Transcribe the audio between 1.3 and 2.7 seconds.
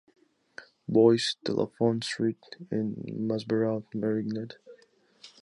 de la Font street